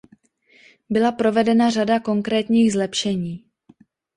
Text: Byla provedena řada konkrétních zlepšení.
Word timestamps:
Byla 0.89 1.11
provedena 1.11 1.69
řada 1.69 1.99
konkrétních 1.99 2.71
zlepšení. 2.71 3.45